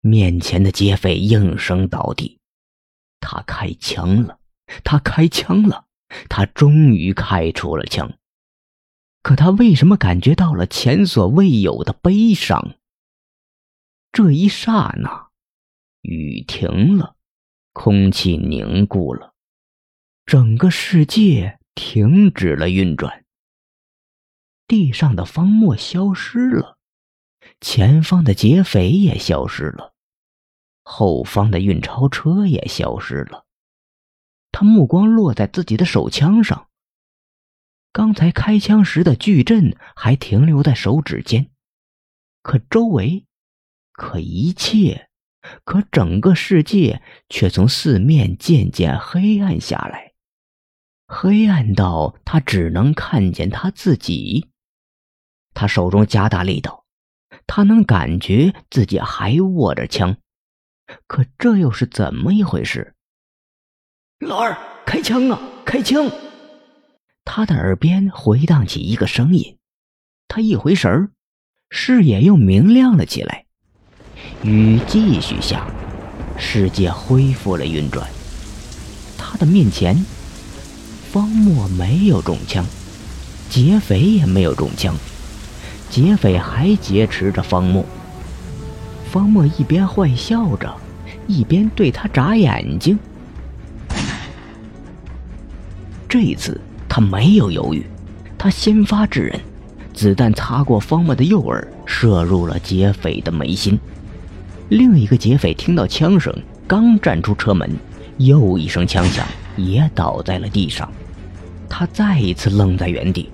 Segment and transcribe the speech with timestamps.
[0.00, 2.38] 面前的劫匪应声倒地。
[3.20, 4.38] 他开枪了，
[4.82, 5.86] 他开枪了，
[6.28, 8.12] 他终于开出了枪。
[9.22, 12.76] 可他为什么感觉到了前所未有的悲伤？
[14.12, 15.28] 这一刹那，
[16.00, 17.16] 雨停了，
[17.74, 19.34] 空气凝固了，
[20.24, 23.24] 整个世界停止了运转。
[24.66, 26.78] 地上的方墨消失了，
[27.60, 29.94] 前方的劫匪也消失了，
[30.82, 33.46] 后方的运钞车也消失了。
[34.52, 36.68] 他目光落在自己的手枪上。
[37.92, 41.50] 刚才开枪时的巨震还停留在手指间，
[42.40, 43.26] 可周围，
[43.92, 45.08] 可一切，
[45.64, 50.12] 可整个世界却从四面渐渐黑暗下来，
[51.06, 54.50] 黑暗到他只能看见他自己。
[55.52, 56.79] 他手中加大力道，
[57.52, 60.16] 他能感觉自己还握着枪，
[61.08, 62.94] 可这又是怎么一回事？
[64.20, 64.56] 老二，
[64.86, 65.42] 开枪啊！
[65.64, 66.08] 开枪！
[67.24, 69.58] 他的耳边回荡起一个声音，
[70.28, 71.10] 他一回神儿，
[71.70, 73.46] 视野又明亮了起来。
[74.44, 75.66] 雨继续下，
[76.38, 78.08] 世界恢复了运转。
[79.18, 79.96] 他的面前，
[81.10, 82.64] 方墨没有中枪，
[83.48, 84.94] 劫匪也没有中枪，
[85.90, 87.84] 劫匪还劫持着方墨。
[89.10, 90.74] 方墨一边坏笑着，
[91.26, 92.98] 一边对他眨眼睛。
[96.08, 96.58] 这一次。
[96.92, 97.86] 他没有犹豫，
[98.36, 99.40] 他先发制人，
[99.94, 103.78] 子弹擦过方墨的右耳，射入了劫匪的眉心。
[104.70, 106.34] 另一个劫匪听到枪声，
[106.66, 107.70] 刚站出车门，
[108.16, 109.24] 又一声枪响，
[109.56, 110.90] 也倒在了地上。
[111.68, 113.30] 他再一次愣在原地，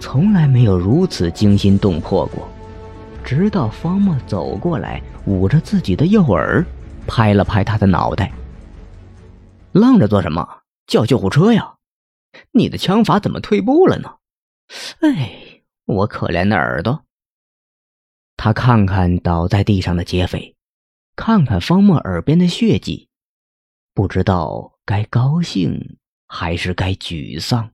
[0.00, 2.48] 从来没有如此惊心动魄过。
[3.22, 6.64] 直到方墨走过来，捂着自己的右耳，
[7.06, 8.32] 拍了拍他的脑袋
[9.72, 10.62] ：“愣着做什么？
[10.86, 11.76] 叫救护车呀！”
[12.52, 14.16] 你的枪法怎么退步了呢？
[15.00, 17.04] 哎，我可怜的耳朵。
[18.36, 20.56] 他看看倒在地上的劫匪，
[21.14, 23.08] 看看方墨耳边的血迹，
[23.92, 27.70] 不知道该高兴还是该沮丧。